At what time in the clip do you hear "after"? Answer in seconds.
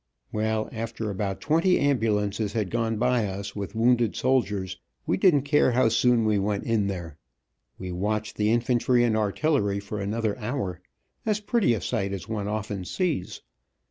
0.71-1.11